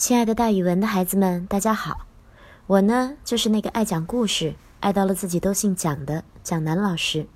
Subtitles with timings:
[0.00, 2.06] 亲爱的，大语文的孩子们，大家好！
[2.66, 7.26] 我呢，就是那个爱讲故事、爱到了自己都姓蒋的蒋楠老师。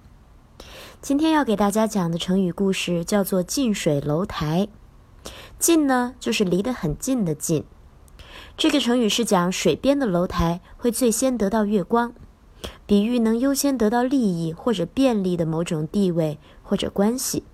[1.03, 4.69] 今天要给大家讲的成语故事叫做“近水楼台”。
[5.61, 7.66] 近呢，就是离得很近的近。
[8.56, 12.15] 这个成语是讲水边的楼台会最先得到月光，
[12.87, 17.45] 比喻能优先得到利益或者便利的某种地位或者关系。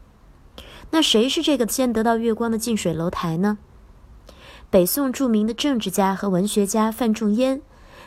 [0.93, 3.59] 那谁是这个先得到月光的近水楼台呢？
[4.71, 7.61] 北宋著名的政治家和文学家范仲淹，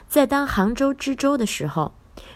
[0.08, 1.92] 在当杭州知州的时候，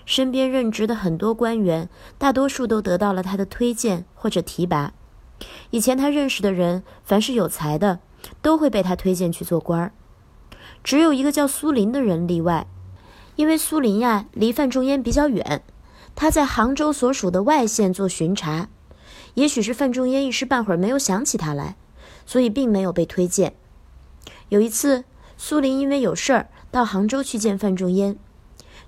[0.06, 1.88] 身边任职的很多官员，
[2.18, 4.92] 大多数都得到了他的推荐或者提拔。
[5.70, 8.00] 以前他认识的人，凡是有才的，
[8.42, 9.94] 都会被他推荐去做官儿。
[10.84, 12.68] 只有一个叫苏林的人例外，
[13.38, 15.64] 因为苏林呀离范仲淹比较远，
[16.16, 18.68] 他在杭州所属的外县做巡查。
[19.36, 21.78] 也许是范仲淹一时半会儿没有想起他来，
[22.26, 23.54] 所以并没有被推荐。
[24.50, 25.04] 有一次，
[25.38, 28.18] 苏林因为有事儿到杭州去见范仲淹，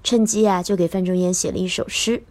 [0.04, 2.24] 趁机呀就给范仲淹写了一首诗，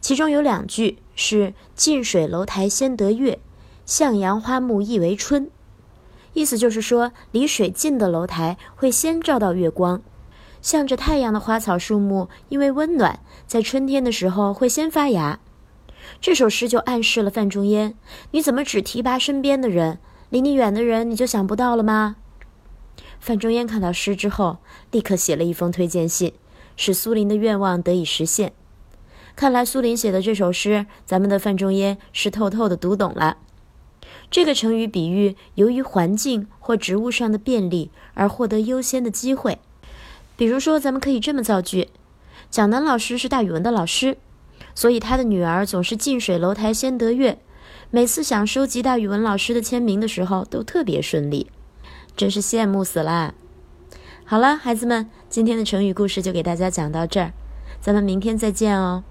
[0.00, 3.38] 其中有两句是“近水楼台先得月，
[3.86, 5.50] 向阳花木易为春”，
[6.34, 10.02] 意思就是说离水近的楼台会先照到月光，
[10.60, 15.38] 向着太阳的花草树木因为温暖，在春天的时候会先发芽。
[16.20, 17.94] 这首诗就暗示了范仲淹：
[18.32, 19.98] 你怎么只提拔身边的人，
[20.30, 22.16] 离你远的人你就想不到了吗？
[23.20, 24.58] 范仲淹看到诗之后，
[24.90, 26.32] 立刻写了一封推荐信，
[26.76, 28.52] 使苏林的愿望得以实现。
[29.36, 33.36] 看来苏林写的这首诗，咱们的范仲淹是透透的读懂了。
[34.30, 39.58] 这个成语比喻由于环境或职务上的便利而获得优先的机会。
[40.36, 41.88] 比如说，咱们可以这么造句：
[42.50, 44.16] 蒋楠老师是大语文的老师，
[44.74, 47.38] 所以他的女儿总是近水楼台先得月，
[47.90, 51.50] 每次想收集大语文老师的签名的时候都特别顺利。
[52.16, 53.34] 真是羡慕死啦！
[54.24, 57.32] 好了，孩子们，今天的成语故事就给大家讲到这儿，
[57.80, 59.02] 咱们明天再见哦。